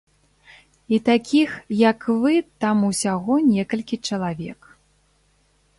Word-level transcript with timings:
І 0.95 0.99
такіх, 1.09 1.49
як 1.81 1.99
вы 2.23 2.33
там 2.67 2.77
усяго 2.89 3.33
некалькі 3.53 3.95
чалавек. 4.09 4.59